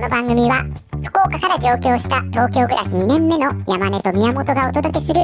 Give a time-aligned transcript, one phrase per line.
[0.00, 0.64] この番組は
[1.04, 5.20] 福岡から上京した東京暮らし2年目の山根と宮本がお届けする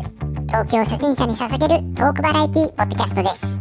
[0.49, 3.59] 東京初心者に捧げるトークバラエティポッドキャストです。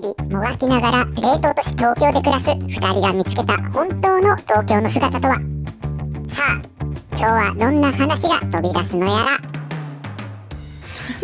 [0.00, 5.34] 日々もがきながら冷凍都市東京で暮らす2人が見つけた本当の東京の姿とは。
[5.34, 6.62] さあ
[7.10, 9.57] 今日はどんな話が飛び出すのやら。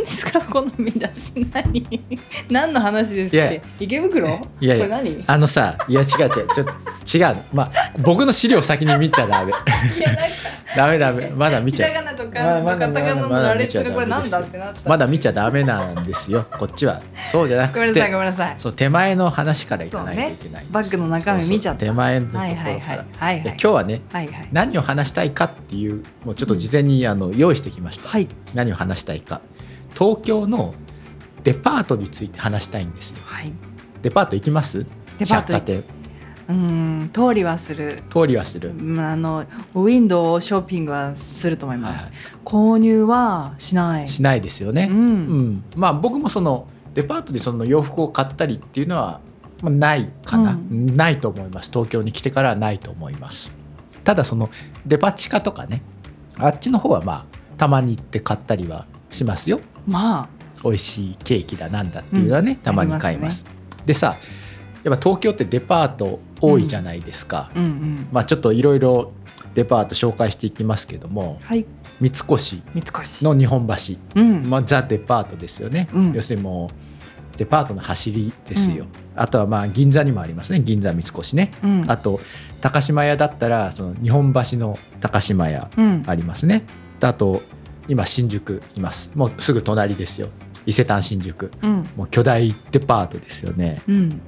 [0.05, 0.41] ですか？
[0.41, 1.32] この見出し。
[1.52, 2.09] 何？
[2.50, 4.41] 何の話ですって池袋？
[4.61, 4.89] いやいや。
[5.27, 6.29] あのさいや違う違う。
[6.29, 7.43] ちょっと違う。
[7.53, 7.73] まあ
[8.03, 9.53] 僕の資料先に見ちゃダメ。
[9.53, 10.25] いやなんか。
[10.76, 11.31] ダメダメ。
[11.31, 14.89] まだ見ちゃひらがなと漢字とカタカナの羅列でこれなんだってなった。
[14.89, 16.46] まだ見ちゃダメなんですよ。
[16.59, 17.00] こっちは。
[17.31, 18.54] そうじゃなくごめんなさいごてめんなさい。
[18.59, 21.81] そう手前の話からいかないといけないんですバッグの中身見ちゃった。
[21.86, 23.57] 手前のところはいから、はいはいはいではい。
[23.57, 24.48] 今日はねはいはい。
[24.50, 28.26] 何を話したいかっていうもうちょっと事前にあの用意してきました、はい。
[28.54, 29.40] 何を話したいか
[29.94, 30.75] 東京の
[31.43, 33.19] デパートについて話したいんですよ。
[33.25, 33.53] はい。
[34.03, 34.84] デパート行きます？
[35.19, 35.84] デパート百貨店。
[36.47, 36.55] うー
[37.05, 38.03] ん通りはする。
[38.11, 42.15] 通りはする、まああのウィンドウショッピングはすると思います、はい。
[42.45, 44.09] 購入はしない。
[44.09, 44.97] しないですよね、うん。
[44.97, 45.65] うん。
[45.77, 49.20] まあ僕もそのデパートでその洋服を買ったりっていうのは、
[49.62, 50.97] まあ、ないかな、うん。
[50.97, 51.70] ないと思います。
[51.70, 53.53] 東京に来てからはないと思います。
[54.03, 54.50] ただその
[54.84, 55.83] デパ地下とかね
[56.37, 59.61] あっちの方はまあたまに行って買ったりはしますよ。
[59.87, 60.29] ま
[60.62, 62.57] 美味しいケーキだなんだっていうのはね、うん。
[62.59, 63.47] たまに買います。
[63.87, 64.17] でさ
[64.83, 68.09] やっぱ東京ってデパート多いじゃないですか、あうんうん。
[68.12, 69.12] まあちょっといろいろ
[69.55, 71.65] デパート紹介していきますけどもはい。
[72.01, 72.62] 三越。
[73.25, 74.21] の日本橋。
[74.21, 74.51] うん。
[74.51, 76.12] まあ、ザ・デパートですよね、うん。
[76.12, 76.69] 要するにも
[77.34, 78.87] うデパートの走りですよ、う
[79.19, 79.21] ん。
[79.21, 80.61] あとはまあ銀座にもありますね。
[80.61, 81.84] 銀座三越ね、うん。
[81.87, 82.21] あと
[82.61, 86.03] 高島屋だったらその日本橋の高島屋うん。
[86.06, 86.65] ありますね。
[87.01, 87.43] であと
[87.89, 89.11] 今新宿います。
[89.15, 90.29] もうすぐ隣ですよ。
[90.67, 91.51] 伊勢丹新宿。
[91.63, 91.89] うん。
[91.97, 93.83] もう巨大デパートですよね。
[93.87, 94.21] うん。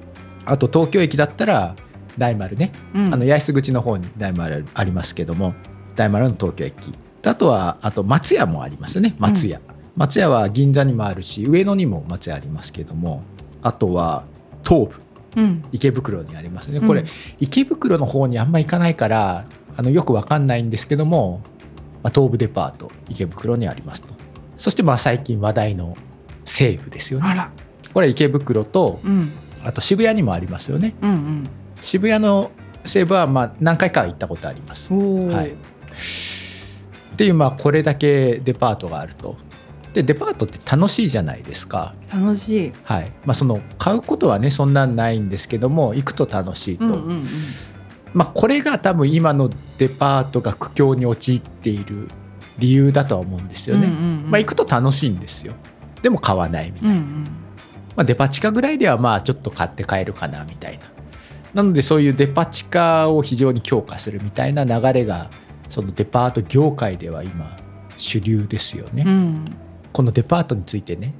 [0.45, 1.75] あと東京駅だったら
[2.17, 3.13] 大丸ね、うん。
[3.13, 5.53] あの八重洲口の方に大丸ありますけども
[5.95, 6.93] 大丸の東京駅。
[7.23, 9.15] あとはあと松屋もありますよね。
[9.17, 9.59] 松屋、
[9.95, 13.23] 松屋は銀座にもあるし上野にも松屋ありますけども
[13.61, 14.23] あとは
[14.63, 15.01] 東武。
[15.35, 15.63] うん。
[15.71, 16.79] 池袋にありますね。
[16.79, 16.87] うん。
[16.87, 17.03] これ、
[17.39, 21.41] 池袋の方にあんま行かないからあのよくわかんないんですけども、
[22.03, 24.07] まあ、東武デパート池袋にありますと。
[24.57, 25.95] そしてまあ最近話題の
[26.45, 27.49] 西武ですよね。
[27.93, 29.31] これ池袋とうん。
[29.63, 30.95] あと渋谷にもありますよね。
[31.01, 31.43] うんうん。
[31.81, 32.51] 渋谷の
[32.85, 34.93] 西武はまあ何回か行ったことあります。
[34.93, 39.35] はい、っていうまあこれだけデパートがあると。
[39.93, 41.95] でデパートって楽しいじゃないですか。
[42.13, 42.73] 楽しい。
[42.83, 43.11] はい。
[43.25, 46.85] まあ、その買うことはねそんなんないんですけども行くと楽しいと。
[46.85, 47.25] うんうんうん
[48.13, 52.07] まあ、これが多分今のデパートが苦境に陥っている
[52.57, 53.87] 理由だとは思うんですよね。
[53.87, 55.53] まあ、行くと楽しいんですよ。
[56.01, 56.95] でも買わないみたいな。
[56.95, 57.23] うんうん
[57.95, 60.85] まあ、デパ地下ぐらいではまあちょっと買って帰るかなみたいな。
[61.53, 65.31] なのでそういうデパ地下を非常に強化するみたいな流れが
[65.69, 67.55] そのデパート業界では今
[67.97, 69.03] 主流ですよね。
[69.05, 69.45] うん
[69.93, 71.13] このデパートについてね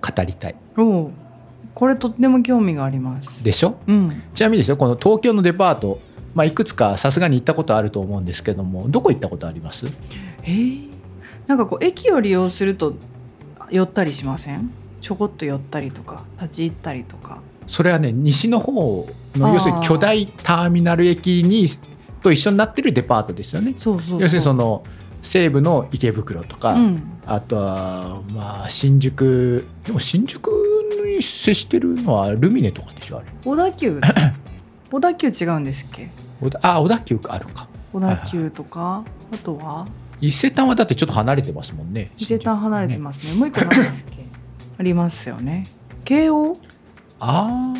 [0.00, 3.80] 語りたいこれとっても興味がありますでしょ？
[3.88, 5.98] うんちなみにですよこの東京のデパート、
[6.34, 9.86] まあ、いくつかさすがに行ったことあると思うんですけどもどこ行ったことあります？
[10.44, 10.90] えー
[11.46, 12.94] なんかこう駅を利用すると
[13.70, 14.70] 寄ったりしません？
[15.00, 17.40] ちょこっと寄ったりとか立ち入ったりとか。
[17.66, 21.66] それはね西の方の要するに巨大ターミナル駅に
[22.22, 23.74] と一緒になってるデパートですよね。
[23.76, 24.22] そうそうそう。
[24.22, 24.84] 要するにその
[25.22, 27.02] 西武の池袋とか、うん。
[27.26, 30.48] あとはまあ新宿でも新宿
[31.16, 33.26] に接してるのはルミネとかでしょあれ。
[33.44, 34.00] 小田急
[34.90, 36.08] 小田急違うんですっけ？
[36.40, 37.68] 小田あ小田急あるか。
[37.92, 39.86] 小田急とか、あとは？
[40.20, 43.32] 伊勢丹はだってちょっと離れてますもんね伊勢丹離れてすますね。
[43.34, 44.24] もう一個何ですっけ？
[44.78, 45.64] ありますよね。
[46.04, 46.58] 京王？
[47.20, 47.74] あ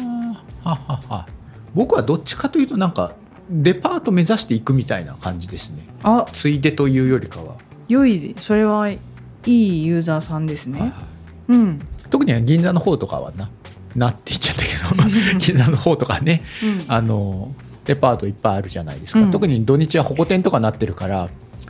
[0.62, 1.26] あははは。
[1.74, 3.12] 僕はどっちかというとなんか
[3.50, 5.84] デパート目指していくみたいな感じですね。
[6.02, 6.26] あ。
[6.32, 7.56] ついでというよりかは、
[7.88, 8.98] 良いそれはい
[9.44, 11.00] いユーザーさんですね、はいはい。
[11.48, 13.50] うん、特に銀座の方とかはな
[13.96, 14.64] なって言っちゃった
[14.96, 16.92] けど銀座の方とかねうん。
[16.92, 19.30] あのデパートいっぱいあるじゃないですか、うん。
[19.30, 21.28] 特に土日はホコ天とかなってるから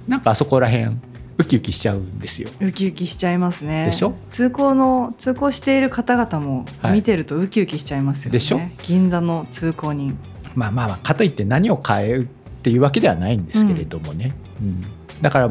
[0.08, 0.96] なんかあそこら辺
[1.38, 2.50] ウキウキしちゃうんですよ。
[2.60, 3.86] ウキウキしちゃいますね。
[3.86, 4.14] でしょ？
[4.28, 6.92] 通行の通行している方々もはい。
[6.94, 8.60] 見てるとウキウキしちゃいますよね、でしょ？
[8.82, 10.18] 銀座の通行人。
[10.54, 14.84] まあまあまあかといって何を買えるっていうわけではないんですけれどもね、うん。
[15.22, 15.50] だから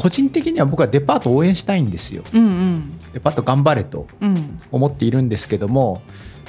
[0.00, 2.22] 個人的には僕はデパート応援したいんですよ。
[2.32, 3.00] うんうん。
[3.12, 4.58] デパート頑張れとうん。
[4.72, 6.00] 思っているんですけども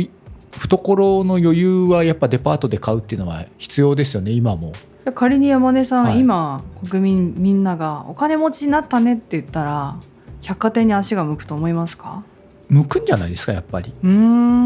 [0.51, 4.73] 懐の余裕はやっぱデパートで買うっていうのは必要ですよね今も。
[5.13, 6.19] 仮に山根さん、はい。
[6.19, 9.95] 今国民みんながお金持ちになったねって言ったら
[10.41, 12.23] 百貨店に足が向くと思いますか？
[12.67, 13.93] 向くんじゃないですかやっぱり。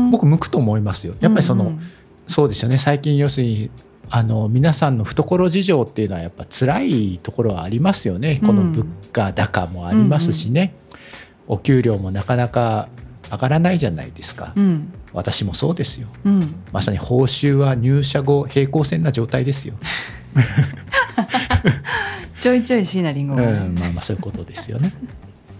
[0.09, 1.13] 僕向くと思いますよ。
[1.19, 1.69] やっぱりその、うん。
[1.71, 1.81] うん
[2.27, 2.77] そうですよね。
[2.77, 3.69] 最近要するに
[4.09, 8.39] あの皆さんの懐事情っていうのはやっぱ辛いところはありますよね。
[8.45, 10.74] この物価高もありますしね、
[11.48, 12.88] お給料もなかなか
[13.31, 14.94] 上がらないじゃないですか、うん。
[15.13, 16.07] 私もそうですよ。
[16.25, 16.56] うん。
[16.72, 19.75] まさに報酬は入社後平行線な状態ですよ、
[22.39, 23.42] ちょいちょい椎名林檎うが。
[23.42, 24.92] ね、ん、まあまあそういうことですよね。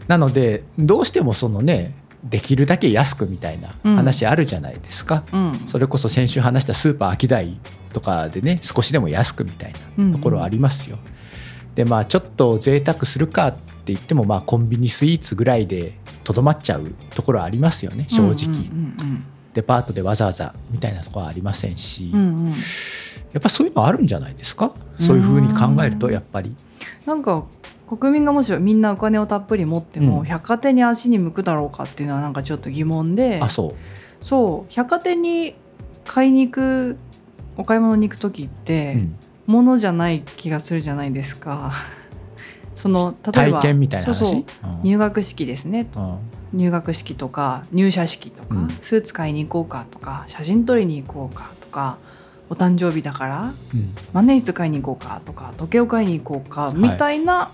[0.08, 5.64] なのでどうしてもそのねできるだけ安くみたいな話あるじゃないですか、うん。
[5.68, 7.58] それこそ先週話したスーパーアキダイ
[7.94, 10.98] とかでね少しでも安くみたいなところはありますよ。
[11.76, 22.28] でまあちょっと贅沢するかって言ってもまあコンビニスイーツぐらいでとどまっちゃうところはありますよね正直、うんデパートでわざわざみたいなところはありませんし、うんうん。
[22.28, 22.54] うんうん
[23.34, 24.74] やっぱそういうのあるんじゃないですか？
[25.00, 26.54] そういうふうに考えるとやっぱり。
[27.06, 27.46] なんか
[27.88, 30.26] 国民がもしみんなお金をたっぷり持っても、うん。
[30.26, 33.40] 百貨店に足に向くだろうかっていうのはなんかちょっと疑問で。
[33.42, 34.26] あそう。
[34.26, 34.74] そう。
[34.74, 35.56] 百貨店に
[36.06, 36.98] 買いに行く
[37.56, 39.16] お買い物に行く時って、うん。
[39.48, 41.72] ものじゃない気がするじゃないですか。
[42.82, 44.44] その例えば体験みたいな話？
[44.82, 45.88] 入学式ですね。
[45.96, 46.18] うん。
[46.54, 48.70] 入学式とか入社式とか、うん。
[48.82, 51.98] スーツ買いに行こうかとか写真撮りに行こうかとか
[52.50, 53.94] お誕生日だからうん。
[54.14, 56.78] 万年筆買いに行こうかとか時計を買いに行こうかい。
[56.80, 57.52] みたいな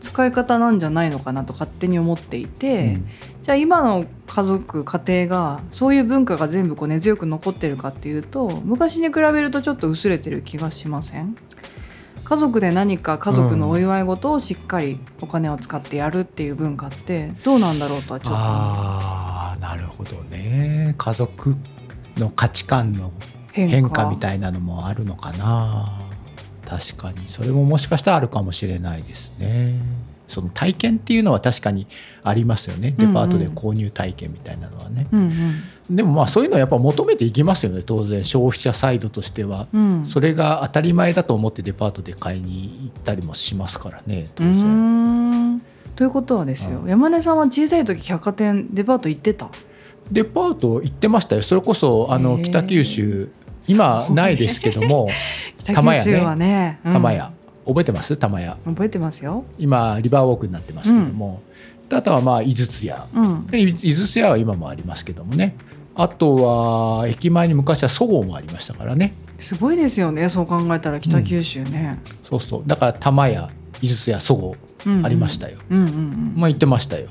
[0.00, 3.08] 使い方なんじゃないのかなと勝手に思っていて、うん。
[3.42, 11.36] じゃあ今の家族家庭がそういう文化が全部こう根強く残ってるかっていうと昔に比べるとちょっと薄れてる気がしません？
[12.30, 20.94] 家族で何か家族のお祝い事をしっかりお金を使ってやるっていう文化ってどうなんだろうとはちょっとあーなるほどね。
[20.96, 21.56] 家族
[22.18, 23.10] の価値観の
[23.50, 24.08] 変化。
[24.08, 25.92] みたいなのもあるのかな。
[26.68, 27.28] 確かに。
[27.28, 29.74] それももしかしたらあるかもしれないですね
[30.30, 31.86] その体験っていうのは確かに
[32.22, 32.94] ありますよね。
[32.96, 37.82] デパートで購入体験みたいなのはね、うんでもまあそういうのはやっぱ求めていきますよね。
[37.84, 39.66] 当然消費者サイドとしては。
[39.72, 39.80] うん。
[39.80, 44.26] うんそれが当たり前だと思ってデパートで買いに行ったりもしますからね。
[44.34, 45.56] 当然。
[45.56, 45.62] ん。
[45.96, 46.88] ということはですよ、うん。
[46.88, 49.50] 山根さんは小さい時百貨店デパート行ってた？
[50.10, 51.42] デパート行ってましたよ。
[51.42, 53.30] それこそあの北九州。
[53.66, 55.08] 今ないですけども。
[55.58, 56.80] 北玉屋ね九州はね。
[56.84, 56.92] うん。
[56.92, 57.32] 玉屋、
[57.66, 58.16] 覚えてます？
[58.16, 61.42] 玉屋覚えてますよ、今リバーウォークになってますけども、
[61.88, 63.06] であとはまあ井筒屋。
[63.14, 65.56] うん、で井筒屋は今もありますけどもね。
[65.94, 66.36] あと
[67.00, 69.12] は駅前に昔はそごうもありましたからね。
[69.38, 72.62] すごいですよねそう考えたら北九州ね、そうそう。
[72.66, 73.50] だから玉屋
[73.82, 74.54] 井筒屋そごう
[74.86, 75.06] うんうん。
[75.06, 76.32] ありましたよ、うんうんうん。
[76.36, 77.08] まあ行ってましたよ、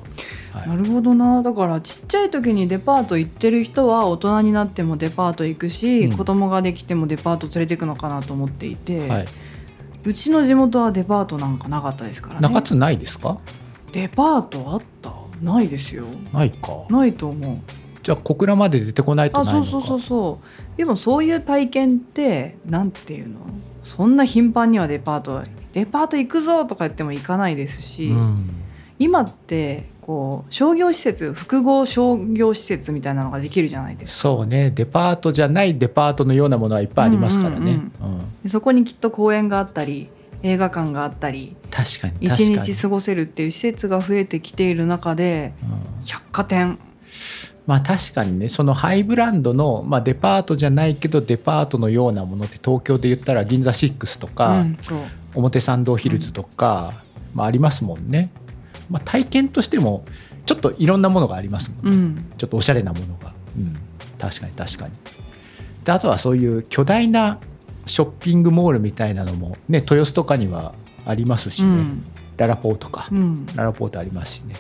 [0.54, 0.70] はい。
[0.70, 1.44] なるほどな。
[1.44, 6.18] だからちっちゃい時にデパート行ってる人は大人になってもデパート行くし、うん。
[6.18, 9.28] 子供ができてもデパート連れて行くのかなと思っていて、はい
[10.10, 12.42] うちの地元はデパートなんかなかったですからね。
[12.42, 13.38] 中津ないですか？
[13.92, 15.14] デパートあった？
[15.40, 16.06] ないですよ。
[16.34, 16.86] ないか。
[16.90, 17.58] ないと思う。
[18.02, 20.40] じゃあ小倉まで出てこないとあそうそうそうそ
[20.74, 20.78] う。
[20.78, 23.40] でもそういう体験ってなんていうの？
[23.84, 28.50] そんな頻繁にはデパートデパート行くぞとか言っても行かないですし、うん
[29.00, 34.22] 今ってこう商業施設複合商業施設みたいなのができるじゃないですか。
[34.22, 34.72] そうね。
[34.72, 37.80] デパートじゃないデパートのようなものはいっぱいありますからね、
[38.48, 40.10] そこにきっと公園があったり
[40.44, 45.66] 映画館があったり確かに一日過ごせるっていう施設が増えてきている中でう
[46.02, 46.06] ん。
[46.06, 46.80] 百貨店。
[47.68, 48.50] まあ確かにね。
[48.50, 54.78] そのハイブランドの、まあ、デパートじゃないけどデパートのようなものって東京で言ったら銀座6とか、うん、
[55.36, 56.94] 表参道ヒルズとか、
[57.36, 58.32] まあ、ありますもんね、
[58.90, 60.04] まあ、体験としても
[60.46, 62.32] ちょっといろんなものがありますもんね、うん。
[62.38, 63.78] ちょっとおしゃれなものが、うん、
[64.18, 64.94] 確かに確かに。
[65.86, 67.40] であとはそういう巨大な
[67.86, 70.74] ショッピングモールみたいなのもね豊洲とかには
[71.06, 72.04] ありますしね、うん。
[72.38, 73.46] ララポーとか、うん。
[73.56, 74.56] ララポートありますしね。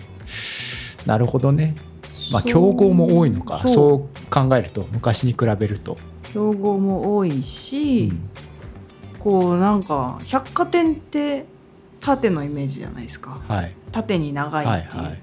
[1.06, 1.76] なるほどね。
[2.32, 3.64] まあ競合も多いのか。
[3.68, 5.98] そう考えると昔に比べると、
[6.34, 8.30] 競合も多いし、うん。
[9.20, 11.46] こうなんか百貨店って
[12.00, 13.42] 縦のイメージじゃないですか。
[13.48, 13.72] はい。
[13.92, 15.22] 縦に長いはいっていう、はい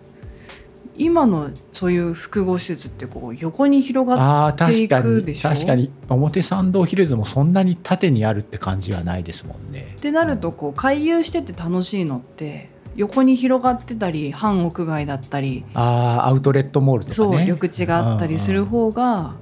[0.99, 5.51] 今のそういう複合施設ってこう横に広がっていくでしょ？
[5.51, 9.95] 確かに表参道ヒルズもそんなに縦にあるって感じはないですもんね。
[10.01, 17.15] てなるとこう回遊してて楽しいのって横に広がってたり半屋外だったり、ああアウトレットモールとかね。
[17.15, 19.35] そう緑地があったりする方が、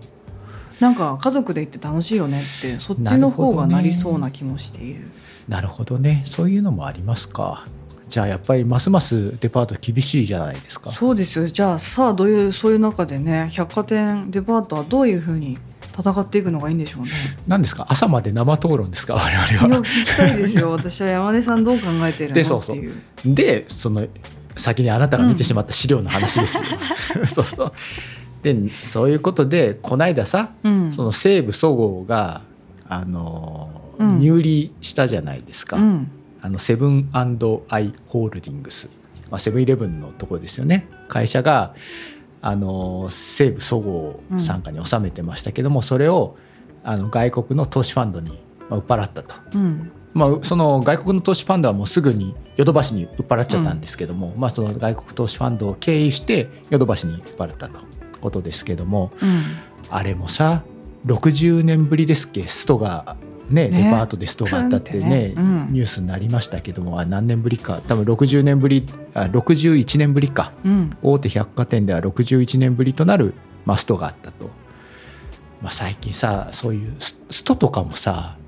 [0.84, 5.08] なんか家族で行って楽しいよねってそっちの方がなりそうな気もしている。
[5.48, 6.24] なるほどね。
[6.26, 7.66] そういうのもありますか。
[8.06, 10.92] じゃあやっぱりますますデパート厳しいじゃないですか。
[10.92, 11.46] そうですよ。
[11.46, 15.56] じゃあさあどういうそういう中でね百貨店デパートはどういうふうに
[15.98, 17.08] 戦っていくのがいいんでしょうね。
[17.48, 17.86] 何ですか？
[17.88, 19.14] 朝まで生討論ですか？
[19.14, 19.80] 我々は。
[19.82, 20.72] 聞きたいですよ。
[20.76, 22.78] 私は山根さんどう考えてるのでそうそう。
[23.24, 24.06] でその
[24.56, 26.62] 先にあなたが見てしまった資料の話ですよ、
[27.26, 27.72] そうそう
[28.44, 30.92] でそういうことでこないださうん。
[30.92, 32.42] その西武そごうが
[32.86, 34.18] あのーうん。
[34.20, 36.10] 入利したじゃないですか、うん。
[36.42, 37.22] あのセブンア
[37.80, 38.88] イ・ホールディングス、
[39.30, 40.88] まあ、セブンイレブンのとこですよね。
[41.08, 41.74] 会社が
[42.42, 46.36] あの西武そごう傘下に収めてましたけども、それを
[46.82, 49.90] あの外国の投資ファンドにまあ売っ払ったと、うん。
[50.12, 57.80] まあ、その外国の投資ファンドはもうすぐにヨドバシに売っ払っちゃったんですけども、まあ、その外国投資ファンドを経由してヨドバシに売っ払ったと
[58.24, 59.42] ことですけどもうん。
[59.90, 60.62] あれもさ
[61.06, 62.44] 60年ぶりですっけ？
[62.48, 63.16] ストが
[63.50, 63.84] ねね。
[63.84, 65.34] デパートでストがあったってねね。
[65.36, 65.66] うん。
[65.70, 67.82] ニュースになりましたけどもあ何年ぶりか？
[67.86, 70.52] 多分60年ぶりあ61年ぶりか。
[70.64, 70.96] うん。
[71.02, 73.34] 大手百貨店では61年ぶりとなる、
[73.66, 74.46] まあ、ストがあったと、
[75.60, 78.38] まあ、最近さそういうスストとかもさ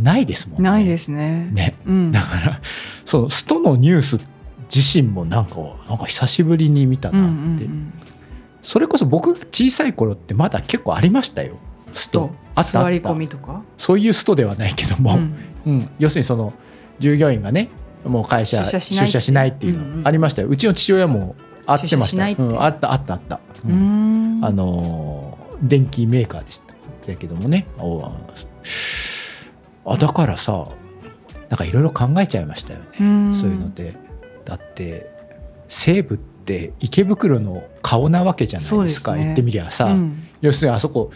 [0.00, 0.70] ないですもんね。
[0.70, 1.50] ないですね。
[1.52, 1.76] ね。
[1.86, 2.10] うん。
[2.12, 2.60] だから
[3.04, 4.18] そのストのニュース
[4.74, 5.56] 自身もなんか
[5.88, 7.92] なんか久しぶりに見たうんうなんって、うん
[8.66, 11.54] それこそ僕が小さい頃ってまだ結構ありましたよ。
[11.92, 12.20] スト。
[12.22, 13.62] とあったあ座り込みとか？
[13.78, 15.34] そういうストではないけども、うん。
[15.66, 15.88] うん。
[16.00, 16.52] 要するにその
[16.98, 17.70] 従業員がね
[18.04, 19.98] もう会社出社しないっていう。
[19.98, 22.42] のありましたよ、うちの父親もあってました。
[22.42, 22.46] う。
[22.48, 24.44] ん、あったあったあった、ううんん。
[24.44, 26.74] あのー電気メーカーでした
[27.06, 27.68] だけどもね。
[27.78, 28.04] お
[29.84, 30.66] あだからさ
[31.48, 33.32] なんかいろいろ考えちゃいましたよね、うん。
[33.32, 33.94] そういうので。
[34.44, 35.08] だって
[35.68, 36.35] 西武って
[36.80, 39.24] 池袋の顔なわけじゃないですかね。
[39.24, 40.22] 言ってみりゃさ、うん。
[40.40, 41.10] 要するにあそこ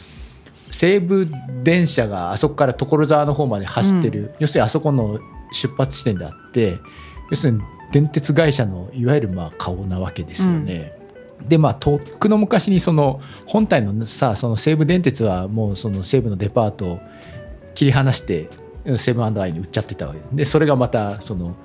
[0.71, 1.29] 西武
[1.63, 5.19] 電車があそこから所沢の方まで走ってる、要するにあそこの
[5.53, 6.79] 出発地点であって
[7.31, 10.93] 要するに電鉄会社のいわゆるまあ顔なわけですよね。
[11.49, 17.01] でまあとっくの昔にその本体のさその西武電鉄はもうその西武のデパートを
[17.75, 18.49] 切り離して
[18.97, 21.57] セブンアイに売っちゃってたわけででそれがまたその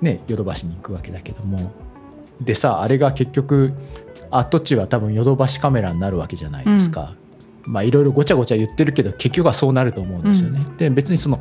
[0.00, 1.72] ねヨドバシに行くわけだけども
[2.40, 3.72] でさあれが結局
[4.30, 7.14] 跡地は多分ヨドバシカメラになるわけじゃないですか。
[7.64, 10.60] まあいろいろごちゃごちゃ言ってるけど結局はそうなると思うんですよね。
[10.78, 11.40] で別にその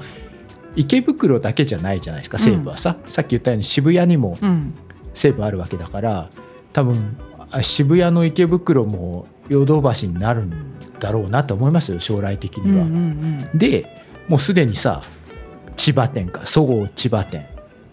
[0.75, 4.73] 池袋だけじゃないじゃないですか西武はさ、さっき言ったように渋谷にもうん。
[5.13, 6.29] 西武あるわけだから
[6.71, 7.17] 多分
[7.49, 12.85] あ渋谷の池袋もヨドバシになるんだろうなと思いますよ将来的には。
[12.85, 12.93] うん
[13.53, 15.01] うんでもうすでにさ
[15.75, 17.47] 千葉店かそごう千葉店。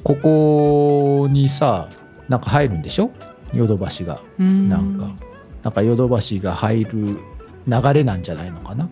[0.05, 1.89] ここにさ
[2.28, 3.11] なんか入るんでしょ？
[3.52, 4.21] ヨドバシが。
[4.38, 4.68] うん。
[4.68, 5.25] なんか、
[5.62, 7.18] なんかヨドバシが入る
[7.66, 8.88] 流れなんじゃないのかな？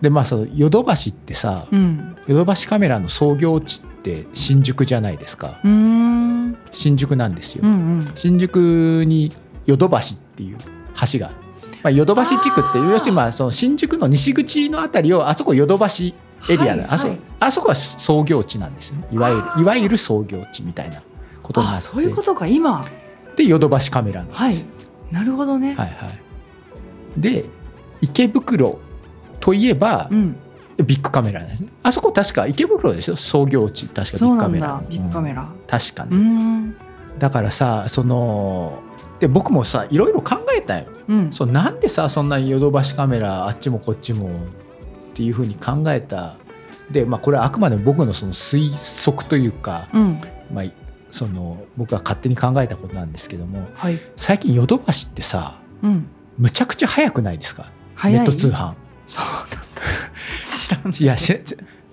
[0.00, 2.16] でまあそのヨドバシってさうん。
[2.26, 5.60] ヨドバシカメラの創業地って新宿じゃないですか。
[5.64, 6.56] うん。
[6.70, 8.12] 新宿なんですよ、うんうん。
[8.14, 9.32] 新宿に
[9.66, 10.58] ヨドバシっていう
[11.12, 11.30] 橋が
[11.82, 16.12] まあ、ヨドバシ地区って要するにまあその新宿の西口のあたりをあそこヨドバシ
[16.48, 19.08] エリアだ、はいあそはいあそこは創業地なんですよね。
[19.12, 21.00] いわゆるいわゆる創業地みたいな
[21.48, 21.88] ことになって。
[21.88, 22.84] あそういうことか今。
[23.34, 24.64] でヨドバシカメラなんです、はい。
[25.10, 27.20] なるほどね、はいはい。
[27.20, 27.44] で
[28.00, 28.78] 池袋
[29.40, 30.36] といえばうん。
[30.86, 31.70] ビッグカメラですね。
[31.82, 33.16] あそこ確か池袋でしょ？
[33.16, 35.42] 創業地確かビッそうなんグカメラだビッグカメラ。
[35.42, 36.76] うん確かうね、ん。
[37.18, 38.80] だからさその
[39.18, 40.86] で僕もさいろいろ考えたよ。
[41.08, 41.32] うん。
[41.32, 44.30] そうなんでさそんなヨドバシカメラあっちもこっちもっ
[45.14, 46.36] ていうふうに考えた？
[46.92, 48.70] でまあこれはあくまでも僕のその推
[49.04, 50.20] 測というか、うん。
[50.54, 50.64] まあ、
[51.10, 53.98] その僕が勝手に考えたことなんですけどもはい。
[54.16, 56.08] 最近ヨドバシってさうん。
[56.38, 57.70] むちゃくちゃ早くないですか？
[58.04, 58.74] ネット通販。
[59.06, 59.58] そうなんだ。
[60.44, 60.94] 知らん。
[60.94, 61.16] いや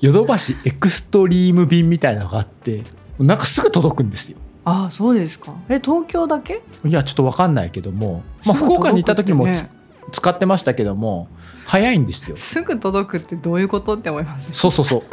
[0.01, 2.83] ヨドバシエクストリーム便みたいなのがあって
[3.17, 4.37] なんかすぐ届くんですよ。
[4.65, 5.55] あそうですか。
[5.69, 6.61] え東京だけ？
[6.83, 9.69] いやちょっと分かんないけども、まあ、福岡にいた時もね
[10.11, 11.27] 使ってましたけども
[11.65, 12.37] 早いんですよ。
[12.37, 14.51] すぐ届くってどういうことって思います。
[14.51, 15.03] そうそうそう。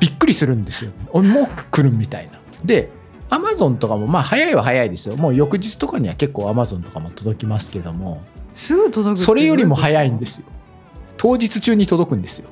[0.00, 0.92] びっくりするんですよ。
[1.10, 2.40] おもう来るみたいな。
[2.64, 2.90] で
[3.30, 5.16] アマゾンとかもまあ早いは早いですよ。
[5.16, 8.22] もう翌日とかには結構アマゾンとかも届きますけども。
[8.54, 10.46] すぐ届くそれよりも早いんですよ。
[11.16, 12.48] 当日中に届くんですよ。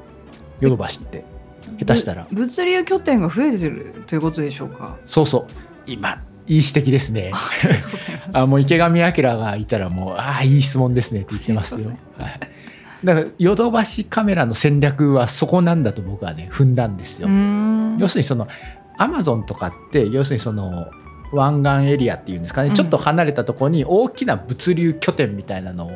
[0.61, 1.25] ヨドバシって。
[1.79, 2.27] 下手したら。
[2.31, 4.97] ぶ物流拠点が増えてるということでしょうか？
[5.07, 5.47] そうそう。
[5.87, 7.33] 今いい指摘ですね。
[8.33, 12.41] あもう池上彰がいたらもうああいい質問ですねって言ってますよ、はい、
[13.05, 17.29] だからヨドバシカメラの戦略はそこなんだと僕はね踏んだんですよ、
[17.99, 18.49] 要するにその
[19.03, 20.91] アマゾンとかって要するにその
[21.33, 22.75] 湾岸エリアっていうんですかね、うん。
[22.75, 25.93] ちょっと離れたところに大きな物流拠点みたいなのを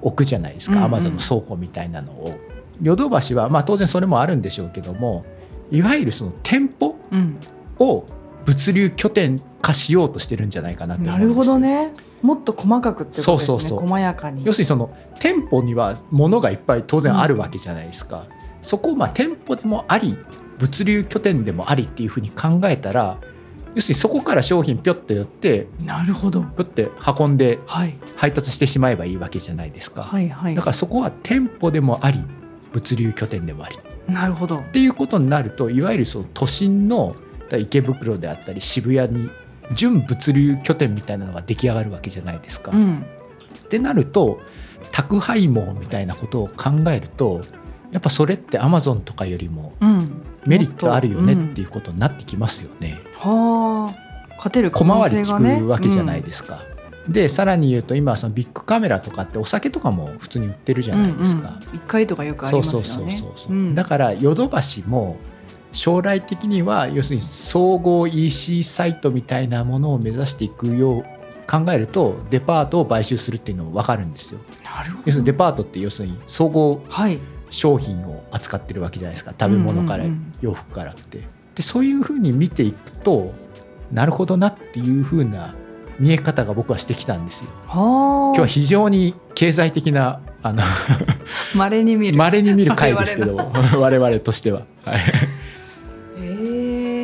[0.00, 0.84] 置くじゃないですか、うんうん。
[0.86, 2.38] アマゾンの倉庫みたいなのを。
[2.80, 5.24] ヨドバシはまあ当然それもあるんでしょうけども
[5.70, 7.38] いわゆるその店舗うん。
[7.78, 8.04] を
[8.46, 11.92] 物流拠点化しようとしてるんじゃないかなってなるほどね。
[12.22, 13.46] もっと細かくってことですね。
[13.46, 13.80] そうそうそう。
[13.80, 14.44] 細やかに。
[14.46, 18.26] 要するにその店舗には物がいっぱい当然あるわけじゃないですか、
[18.66, 20.16] そこをまあ店舗でもあり
[20.58, 23.20] 物流拠点でもありっていうふうに考えたら
[23.76, 26.42] 要するにそこから商品ぴょっと寄ってなるほど。
[26.42, 27.96] ぴょって運んではい。
[28.16, 30.54] 配達してしまえばいいわけじゃないですか、はいはい。
[30.56, 32.24] だからそこは店舗でもあり
[32.72, 33.76] 物流拠点でもあり。
[33.76, 33.80] っ
[34.12, 34.58] なるほど。
[34.72, 37.14] ていうことになるといわゆるその都心の
[37.56, 39.30] 池袋であったり渋谷に
[39.74, 42.72] 準物流拠点みたいなのが出来上がるわけじゃないですか。
[42.72, 43.06] うん。
[43.64, 44.40] ってなると
[44.90, 47.42] 宅配網みたいなことを考えると
[47.96, 50.22] やっぱそれってアマゾンとかよりもうん。
[50.44, 53.00] メリットあるよねっていいうことになってきますよね。
[53.14, 54.34] はあ。
[54.36, 55.54] 勝てる可小回り能性がね。
[55.56, 56.62] 利くわけじゃないですか。
[57.08, 61.58] でさらに言うと今そのビッグカメラとかってお酒とかも普通に売ってるじゃないですか。
[61.72, 63.16] 一回とかよくありそうますよね。
[63.16, 63.74] そうそうそうそう、うん。
[63.74, 65.16] だからヨドバシも
[65.72, 71.04] 将来的には要するに総合 EC サイトみたいなものを目指していくよう
[71.50, 74.40] 考えるとデパートを買収するっていうのも分かるんですよ。
[74.62, 77.18] なるほ要するにデどパートって要するに総合はい
[77.56, 79.34] 商品を扱ってるわけじゃないですか。
[79.38, 80.32] 食べ物からうんうんうん。
[80.42, 81.20] 洋服からって。
[81.54, 83.32] でそういうふうに見ていくと
[83.90, 85.54] なるほどなっていうふうな
[85.98, 87.50] 見え方が僕はしてきたんですよ。
[87.66, 87.78] はあ。
[88.28, 90.62] 今日は非常に経済的なあの
[91.56, 92.18] 稀に見る。
[92.18, 93.36] 稀に見る回ですけど
[93.80, 94.62] 我々としては。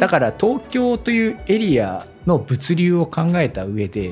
[0.00, 4.10] だから東京というエリアの物流を考えた上で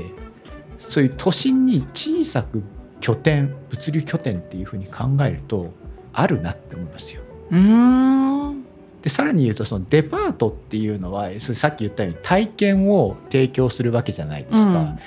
[0.78, 2.62] そういう都心に小さく
[3.00, 5.72] 拠点物流拠点っていうふうに考えると
[6.12, 7.22] あるなって思いますよ。
[7.50, 7.58] うー
[8.50, 8.64] ん。
[9.02, 14.98] でさらに言うとそのデパートっていうのはそれさっき言ったように体験を提供するわけじゃないですか、うん。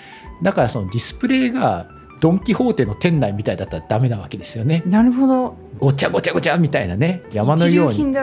[0.42, 1.88] だからそのディスプレイが
[2.20, 4.82] ドン・キホーテの店内みたいだったらダメなわけですよね。
[4.86, 5.56] なるほど。
[5.78, 8.16] ごちゃごちゃごちゃみたいなね山のように。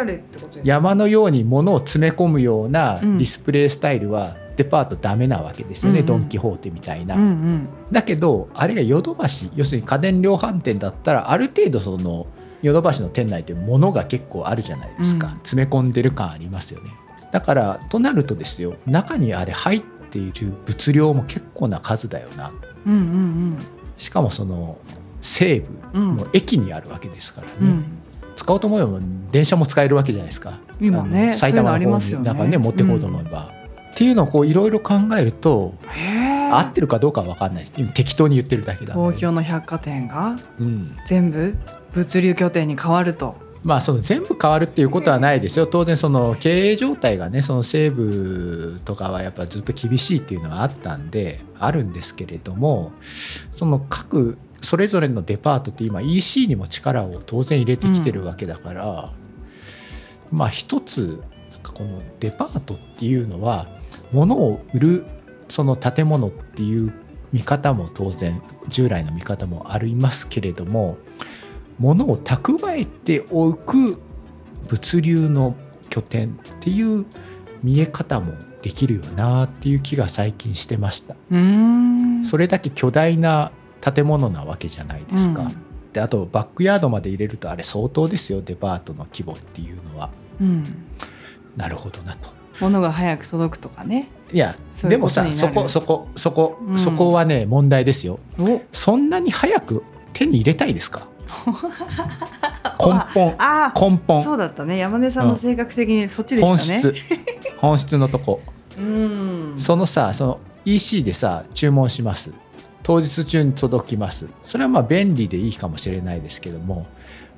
[0.64, 3.16] 山のように物を詰め込むようなデうん。
[3.18, 6.06] ィスプレイスタイルはデパートダメなわけですよね、うんうん。
[6.06, 7.68] ドン・キホーテみたいな、うんうん。
[7.92, 12.26] だけどあれがヨドバシ要するに家電量販店だったらある程度その
[12.62, 15.32] ヨドバシの店内って物が結構あるじゃないですか、うん。
[15.38, 16.90] 詰め込んでる感ありますよね。
[17.32, 22.52] だからとなるとですよ中にあれ入っている物量も結構な数だよな。
[22.86, 23.58] うんうん
[23.96, 24.78] しかもその
[25.22, 27.84] 西部うんの駅にあるわけですからね、うん。
[28.36, 28.98] 使おうと思えば
[29.30, 30.58] 電車も使えるわけじゃないですか。
[30.80, 32.30] 今ね埼玉のありのますよね。
[32.30, 33.50] 方になんかね持ってこうと思えば、
[33.92, 35.74] っていうのをこういろいろ考えると
[36.50, 37.74] 合ってるかどうかは分かんないです。
[37.76, 40.36] 今適当に言ってるだけだ東京の百貨店が？
[40.58, 41.54] うん、全部？
[41.92, 43.36] 物流拠点に変わると。
[43.62, 45.66] まあその全部変わるっていうことはないですよ。
[45.66, 52.92] 当然その経営状態がねその西部とかはやっぱずっと厳しいっていうのはあったんであるんですけれども
[53.54, 59.12] その各それぞれのデパートって今 EC にも力を当然入れてきてるわけだから、
[60.30, 61.22] まあ一つ
[61.52, 63.68] なんかこのデパートっていうのは
[64.12, 65.06] 物を売る
[65.48, 66.94] その建物っていう
[67.32, 70.98] 見方も当然従来の見方もありますけれども
[71.80, 74.00] 物を蓄えておく
[74.68, 75.56] 物流の
[75.88, 77.06] 拠点っていう
[77.62, 81.16] 見え方もできるよなっていう気が最近してました。
[82.22, 85.50] それだけ巨大な建物なわけじゃないですか、
[85.94, 90.10] であとバックヤードまで入れるとあれ相当ですよデパートの規模っていうのは。
[90.38, 90.64] うん、うん、
[91.56, 92.28] なるほどなと。
[92.60, 94.10] 物が早く届くとかね。
[94.32, 96.78] いやでもさそこそこそこ、うん。
[96.78, 98.20] そこはね問題ですよ。
[98.38, 98.60] お。
[98.70, 101.08] そんなに早く手に入れたいですか？
[102.78, 103.34] 根本。
[103.38, 104.22] あ根本。
[104.22, 104.78] そうだったね。
[104.78, 106.80] 山根さんの性格的にそっちで本したね。
[106.80, 106.94] 質。
[107.58, 108.40] 本質のとこ。
[108.78, 109.54] うん。
[109.56, 112.30] そのさその EC でさ注文します。
[112.82, 114.26] 当日中に届きます。
[114.42, 116.86] それはまあ便利でいいかもしれないですけども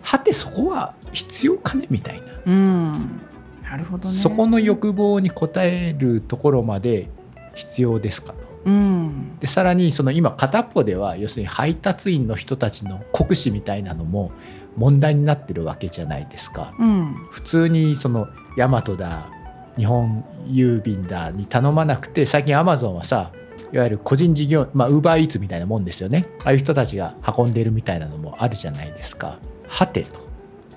[0.01, 3.21] はてそこは必要かねみたいな、うん。
[3.63, 4.15] なるほどね。
[4.15, 7.09] そこの欲望に応えるところまで
[7.55, 9.39] 必要ですかとうん。
[9.39, 14.33] でさらにその今片っぽでは要するに配達員の人たちの酷使みたいなのも
[14.77, 16.75] 問題になってるわけじゃないですか。
[16.79, 17.15] うん。
[17.31, 19.31] 普通にそのヤマトだ
[19.77, 23.33] 日本郵便だに頼まなくて最近アマゾンはさ
[23.73, 26.29] いわゆる個人事業まあウーバーイーツみたいなもんですよね。
[26.45, 29.39] ああいう人たちが運んでるみたいなのもあるじゃないですか。
[29.67, 30.21] はてと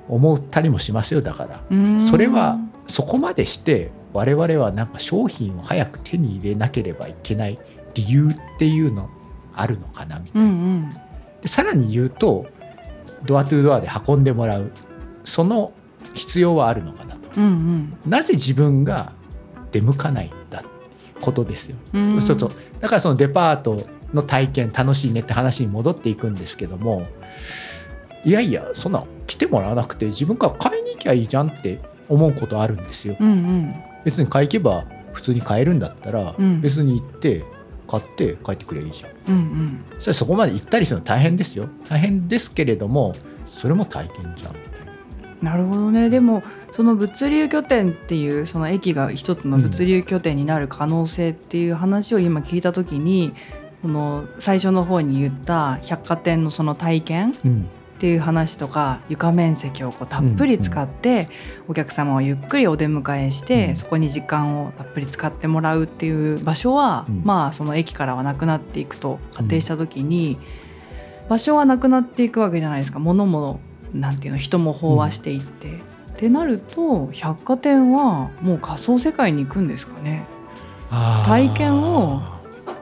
[0.07, 1.61] 思ったりもしますよだから。
[1.69, 2.01] うん。
[2.01, 7.59] それはそこまでして我々はなんか商品を早く手に入れなければいけない
[7.93, 9.09] 理由っていうの
[9.53, 10.47] あるのかなみたいな。
[10.47, 10.89] うんうん。
[11.41, 12.47] でさらに言うと
[13.25, 14.71] ドアトゥドアで運んでもらう
[15.23, 15.73] その
[16.13, 17.41] 必要はあるのかなと。
[17.41, 17.47] うんう
[18.07, 18.09] ん。
[18.09, 19.13] なぜ自分が
[19.71, 20.63] 出向かないんだ
[21.19, 22.21] ことですよ、うん。
[22.21, 22.51] そうそう。
[22.79, 27.05] だからそのデパートの体験楽しいねって話に戻っていくんですけども
[28.23, 33.15] いやいやそんな来てもらわなくて自分から買いに行きゃいいじゃんって思うことあるんですよ。
[33.19, 33.75] うんうん。
[34.03, 36.61] 別に買い行けば普通に買えるんだったら、うん。
[36.61, 37.43] 別に行って
[37.87, 39.11] 買って帰ってくればいいじゃん。
[39.27, 39.85] うんうん。
[39.99, 41.67] それそこまで行ったりするの大変ですよ。
[41.87, 43.15] 大変ですけれども
[43.47, 44.55] それも体験じゃん。
[45.41, 46.09] なるほどね。
[46.09, 53.33] でもその物流拠点っていうその駅が一つの物流拠点になる可能性っていう話を今聞いた時に、
[53.81, 61.29] その最初の方に言った百貨店のその体験うんっていう話とか床面積をこうたっぷり使って
[61.69, 63.75] お客様をゆっくりお出迎えして、うん。
[63.77, 67.21] そこに時間をたっぷり使ってもらうっていう場所は、うん。
[67.23, 70.37] まあその駅からはなくなっていくと仮定した時に、
[71.29, 72.99] 場所はなくなっていくわけじゃないですか。
[72.99, 73.61] 物も
[73.93, 75.95] なんていうの人も飽和していって。
[76.15, 80.25] ってなると百貨店はもう仮想世界に行くんですかね。
[81.25, 82.21] 体験を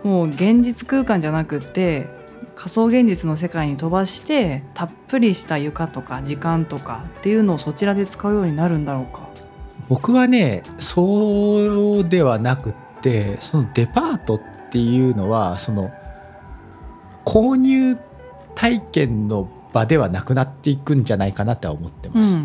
[0.04, 2.08] もう現実空間じゃなくって
[2.56, 9.28] 仮想現実の世界に飛ばしてたっぷりした床とか時間とかっていうのをそちらで使うようになるんだろうか？
[9.90, 15.92] 僕はねそうではなくってそのデパートっていうのはその
[17.26, 17.98] 購入
[18.56, 22.38] 体験の場ではなくなっていくんじゃないかなとは思ってます、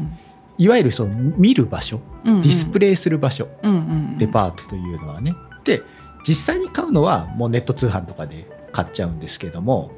[0.56, 2.42] いわゆるその見る場所うんうん。
[2.42, 5.34] ディスプレイする場所、うんうん、デパートというのはね。
[5.64, 5.82] で
[6.26, 9.92] 実際に買うのはもうネット通販とかで買っちゃうんですけども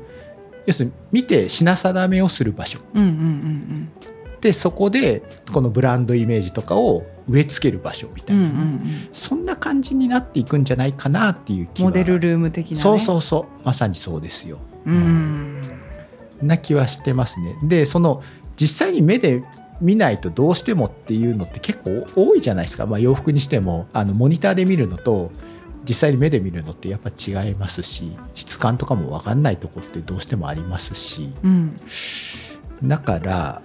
[0.67, 2.81] 要するに見て品定めをする場所。
[2.95, 3.93] うんうんうん
[4.41, 8.53] でそこでこのブランドイメージとかを植え付ける場所みたうんういな。
[8.53, 9.09] ね、んうんうん。
[9.13, 13.67] そんな感じになっていくんじゃないかなっていう気はモデルルーム的な、ね、そうそうそう。
[13.67, 14.59] まさにそうですよ。
[14.87, 15.61] うん。
[16.41, 17.55] な気はしてますね。
[17.65, 18.23] でその
[18.57, 19.43] 実際に目で
[19.81, 25.31] 見ないとどうしてもっていうのって結構多いじゃないですか、まあ、洋服にしてもあのモニターで見るのと
[25.89, 31.77] 実際に目で見るのってやっぱ違いますし質感とかも分かんないとこってどうしてもありますしうん。
[32.83, 33.63] だから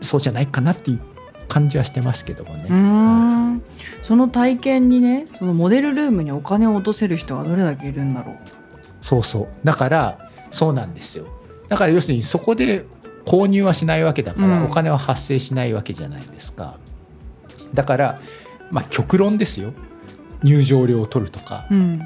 [0.00, 1.00] そうじゃないかなっていう
[1.48, 3.62] 感じはしてますけどもね。
[4.02, 8.36] その体験にねそのモデルルームにお金を落とせる人がどれだけいるんだろう。
[9.00, 9.48] そうそう。
[9.64, 11.26] だからそうなんですよ。
[11.68, 12.84] だから要するにそこで
[13.24, 14.64] 購入はしないわけだから、うん。
[14.64, 16.78] お金は発生しないわけじゃないですか。
[17.72, 18.20] だから
[18.70, 19.72] まあ極論ですよ
[20.44, 22.02] 入場料を取るとか、うん。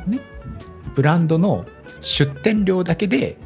[0.94, 1.66] ブランドの
[2.00, 3.36] 出店料だけで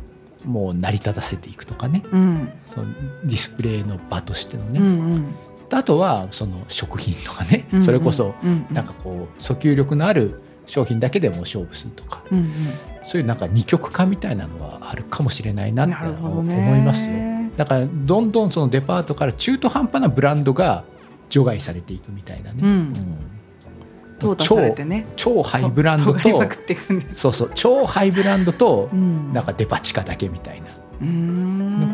[0.45, 2.03] もう成り立たせていくとかね。
[2.13, 2.49] うん。
[2.69, 2.93] その
[3.25, 5.35] ディスプレイの場としてのね、うんうん。
[5.73, 12.23] あとはその食品とかね、うんそれこそうんなんかこう訴求力のある商品だけでも勝負するとか。
[12.31, 12.53] うんうん。
[13.03, 16.79] そういうなんか二極化みたいなのはあるかもしれないなって思ね。
[16.79, 17.13] いますよ。
[17.57, 20.85] だからどんどんそのデパートから中途半端なブランドが
[21.29, 22.59] 除外されていくみたいなね。
[22.63, 22.93] うん
[24.23, 26.21] 淘汰されてね超超ハイブランドと
[27.15, 29.33] そうそう超ハイブランドとうん。
[29.33, 30.69] なんかデパ地下だけみたいな。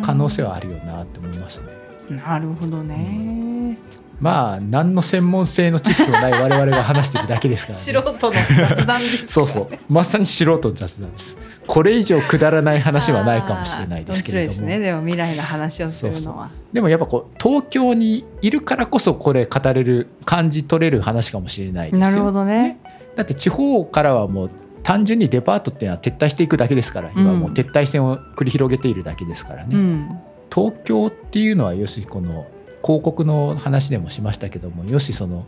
[0.02, 1.66] 可能性はあるよなって思いますね。
[2.10, 3.78] なるほどね
[4.20, 7.84] まあ何の専門性の知識もない我々が話してるだけですから、ね。
[7.84, 9.68] 素人の雑談ですそうそう。
[9.88, 11.38] まさに素人の雑談です。
[11.66, 14.52] これ以上くだらない話はないかもしれないですけれども。
[14.52, 14.84] 面白いですね。
[14.84, 16.50] でも未来の話をするのは。
[16.72, 22.00] でもやっぱこう東京にいるからこそこれ語れる感じ取れる話かもしれないですよ。
[22.00, 22.78] なるほどね。
[23.14, 24.50] だって地方からはもう
[24.82, 27.10] 単純にデパートっていうのは撤退していくだけですから。
[27.14, 30.18] 今もう撤退戦を繰り広げているだけですからね、うん。
[30.52, 32.46] 東京っていうのは要するにこの
[32.82, 35.46] 広告の話でもしましたけども要するにその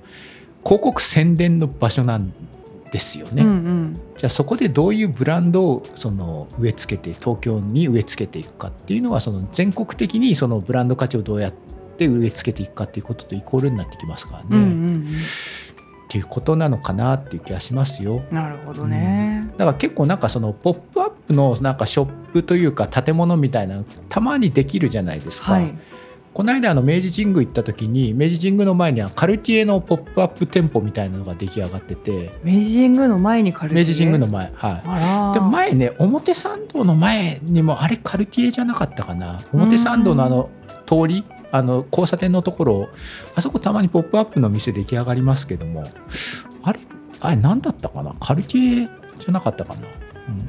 [0.65, 2.33] 広告宣伝の場所なん
[2.93, 4.01] ですよね、うんうん。
[4.17, 11.53] じゃあそこでどういうブランドをその植え付けて東京に植え付けていくかっていうのはその全国的にそのブランド価値をどうやっ
[11.97, 15.07] て植え付けていくかっていうこととイコールになってきますからね、うんうん
[16.11, 18.25] っていうことなのかなっていう気がしますよ。
[18.29, 19.49] うんなるほどね。
[19.57, 25.53] だから結構なんかそのポップアップのなんかショップというか建物みたいなのたまにできるじゃないですか。
[25.53, 25.79] はい
[26.33, 32.31] この間あの明治神宮行った時に明治神宮の前にはカルティエのポップアップ店舗みたいなのが出来上がってて。
[32.45, 33.81] 明治神宮の前にカルティエ？
[33.81, 35.35] 明治神宮の前はい。
[35.35, 39.41] でも前ね表参道の前にもあれカルティエじゃなかったかな。
[39.53, 40.51] 表参道のあの
[40.87, 42.89] 通りあの交差点のところ
[43.35, 45.85] あそこたまに「ポップアップの店出来上がりますけども。
[46.63, 46.81] あれ
[47.21, 48.15] あれ何だったかな？
[48.21, 48.89] カルティエ
[49.19, 49.85] じゃなかったかな、うん。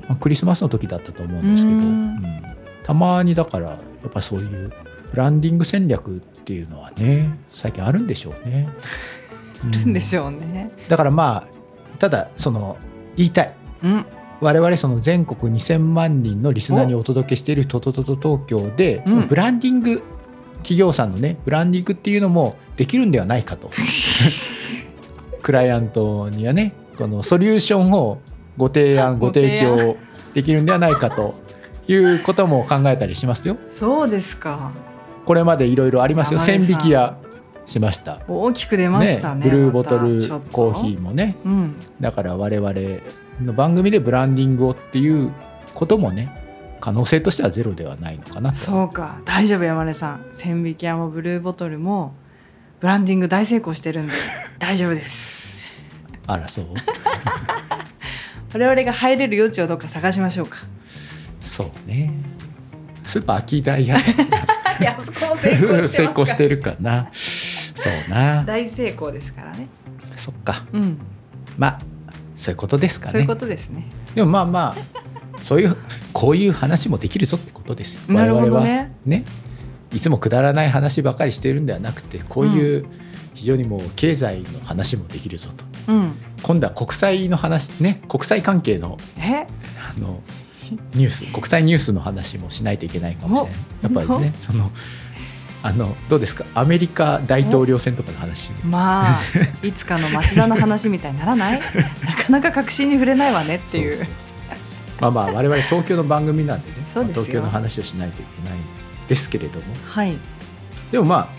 [0.07, 1.83] まあクリスマスの時だったと思うんですけど、うん。
[1.83, 2.43] うん。
[2.83, 4.71] たまにだからやっぱそういう
[5.11, 8.69] ブランディング戦略っていうのはね最近あるんでしょうね。
[9.61, 10.71] あるんでょしょうね。
[10.87, 12.77] だからまあただその
[13.15, 14.05] 言いたいうん。
[14.41, 20.01] 我々その全国2000万人のリスナーにお届けしているトトトト東京でブランディング
[20.57, 23.69] 企業さんのねブランディングっていうのもできるんではないかと
[25.43, 28.19] クライアントにはねこのソリューションを
[28.57, 29.95] ご提案ご提供
[30.33, 31.35] できるんではないかと
[31.87, 34.71] いうことも考えたりしますよそうですか。
[35.31, 37.17] これまでいろいろありますよ山根さん線引きや
[37.65, 39.45] しました大きく出ましたね。
[39.45, 40.19] ブルーボトル
[40.51, 40.99] コーヒー。
[40.99, 41.75] もねうん。
[42.01, 42.73] だから我々
[43.41, 45.31] の番組でブランディングをっていう
[45.73, 46.35] こともね
[46.81, 49.19] 可能性としてはゼロではないのかなとそうか。
[49.23, 50.25] 大丈夫山根さん。
[50.33, 52.13] 千匹屋もブルーボトルも
[52.81, 54.13] ブランディング大成功してるんで
[54.59, 55.49] 大丈夫です。
[56.27, 56.65] あらそう？
[58.53, 60.57] 我々が入れる余地をどっか探しましょうか。
[61.39, 62.11] そうね
[63.05, 63.97] スーパーアキーダイヤ
[64.81, 67.09] いや、そこも成功して成功してるかな。
[67.75, 68.43] そうな。
[68.43, 69.67] 大成功ですからね。
[70.15, 70.65] そっか。
[70.73, 70.97] うん。
[71.57, 71.79] まあ
[72.35, 73.11] そういうことですかね。
[73.11, 73.85] そういうことですね。
[74.15, 75.75] でもまあまあそういう
[76.13, 78.91] こういう話もできるぞってことです我々はね。
[79.05, 79.25] ね
[79.93, 82.85] いつもくだらない話ばかりしているんではなくてこういう
[83.33, 85.49] 非常にもう経済の話もできるぞ
[85.85, 85.93] と。
[85.93, 86.13] うん。
[86.43, 88.01] 今度は国際の話ね。
[88.07, 90.21] 国際関係のえ、あの
[90.93, 93.49] ニュース国際ニュースの話もしないといけないかもし
[93.83, 93.95] れない。
[93.95, 94.71] やっぱりねその
[95.63, 96.45] あのどうですか？
[96.55, 98.57] アメリカ大統領選とかの話も。
[98.63, 99.19] まあ
[99.65, 101.59] いつかの町田の話みたいにならない？
[102.05, 103.93] なかなか確信に触れないわねっていう。
[103.93, 106.75] そうそうそうまあまあ我々東京の番組なんでね。
[107.13, 108.61] 東京の話をしないといけないん
[109.07, 109.65] ですけれども。
[109.87, 110.15] はい。
[110.91, 111.29] でもま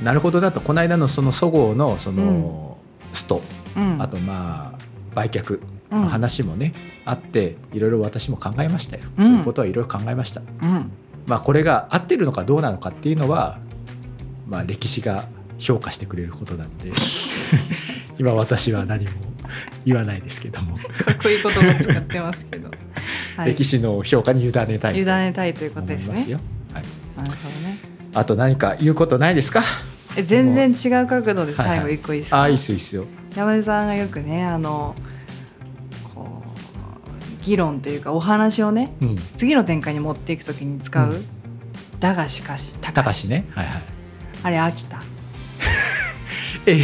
[0.00, 0.60] あなるほどだと。
[0.60, 2.78] この間のそのそごうのその
[3.12, 3.42] スト、
[3.76, 3.96] うん。
[4.00, 4.78] あとまあ
[5.14, 5.60] 売却
[5.92, 6.72] の話もね、
[7.04, 10.90] あっていろいろ私も考えましたよ、うんそういうことはいろいろ考えましたうん。
[11.26, 13.58] まあこれが合ってるのかどうなのかっていうのは
[14.48, 15.26] まあ歴史が
[15.58, 16.90] 評価してくれることなので
[18.18, 19.10] 今私は何も
[19.84, 22.70] 言わないですけども、かっこいい言葉使ってますけど。
[23.36, 23.48] はい。
[23.50, 26.30] 歴史の評価に委ねたいと委ねたいということですね。
[26.32, 26.40] よ、
[26.72, 26.84] はい、
[27.16, 27.78] なるほどね。
[28.14, 29.62] あと何か言うことないですか？
[30.16, 32.38] え全然違う角度で最後一個いいですか？
[32.38, 34.94] ああいいっすよいいっすよ山根さんがよくねあの
[37.42, 39.16] 議論というかお話をねうん。
[39.36, 41.26] 次の展開に持っていくときに使う、うん。
[42.00, 43.28] だがしかし高高し。
[43.28, 43.46] ね。
[43.54, 43.82] はいはい。
[44.44, 45.00] あれ飽きた。
[46.66, 46.80] え。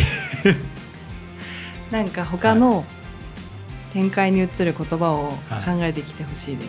[1.90, 2.85] なんか他の
[3.92, 5.64] 展開に移る言葉をはい。
[5.64, 6.68] 考えてきてほしいです、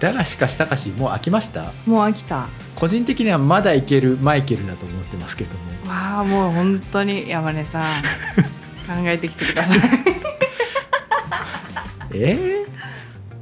[0.00, 1.72] だがしかし高しもう飽きました？
[1.86, 2.48] もう飽きた。
[2.74, 5.50] 個人的にはまだいけるマイケルだと思ってますけど
[5.84, 5.90] も。
[5.92, 7.82] わあもう本当に山根さん。
[8.88, 9.78] 考えてきてください。
[12.12, 12.53] えー、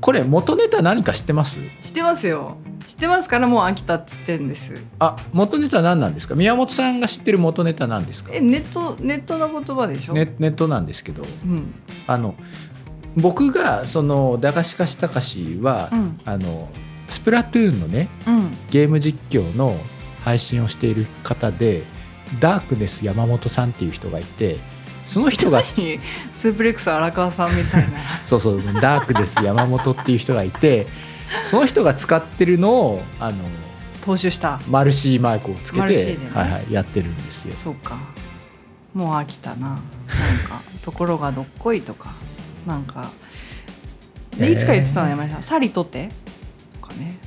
[0.03, 1.61] これ元ネタ何か知ってます？
[1.81, 2.57] 知ってますよ。
[2.85, 4.75] 知ってますからもう飽きたっつってんです。
[4.99, 6.35] あ元ネタ何なんですか？
[6.35, 8.33] 宮本さんが知ってる元ネタ何ですか？
[8.35, 11.23] えネットネットの言葉でしょ、ネネットなんですけど。
[11.23, 11.73] うん。
[12.09, 12.35] あの
[13.17, 16.21] 僕がその駄菓子菓子たかしは、うん。
[16.25, 16.69] あの
[17.07, 18.51] スプラトゥーンのねうん。
[18.71, 19.79] ゲーム実況の
[20.25, 21.85] 配信をしている方で
[22.41, 24.59] ダークネス山本さんっていう人がいて
[25.05, 27.99] その人が スープレックス荒川さんみたいな。
[28.25, 30.87] そうそうダークネス山本っていう人がいて
[31.45, 33.37] その人が使ってるのをあの
[34.05, 34.61] 踏襲した。
[34.69, 36.19] マルシーマークをつけて、ね。
[36.33, 37.55] はいはい、やってるんですよ。
[37.57, 37.97] そうか。
[38.95, 39.69] もう飽きたな。
[39.69, 39.79] なん
[40.49, 42.13] か ところがどっこいとか。
[42.67, 43.11] なんか
[44.37, 44.55] でえー。
[44.55, 46.11] いつか言ってたの山根さん「さりとて」
[46.81, 47.19] とかね。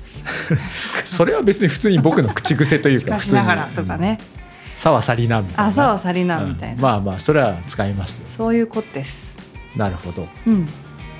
[1.04, 4.18] それは別に普通に僕の口癖というしかかしながらとかね
[4.76, 5.64] 「さはさりな」みたいな。
[5.66, 6.82] 朝はさりなみたいな、うん。
[6.82, 8.28] まあまあそれは使いますよ。
[8.38, 9.36] そういうことです。
[9.76, 10.28] なるほど。
[10.46, 10.68] うん。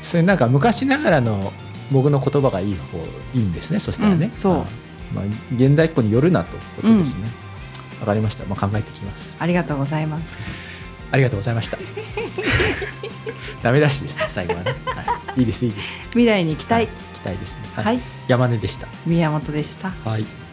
[0.02, 1.52] それなんか昔ながらの
[1.92, 2.98] 僕の言葉がいい方
[3.34, 4.54] いいんですねそしたらね、うんそう。
[4.56, 4.66] あ
[5.14, 7.24] まあ、現代っ子によるなということですね。
[8.00, 9.36] わ、かりました、まあ、考えてきます。
[9.40, 10.36] ありがとうございます。
[11.12, 11.78] ありがとうございました。
[13.64, 16.02] ダメ出しですね最後はね、はい、いいですいいです。
[16.10, 16.88] 未来に行きたい。
[16.88, 17.62] 期待ですね。
[17.76, 18.88] はい、山根でした。
[19.06, 19.92] 宮本でした。
[20.04, 20.45] はい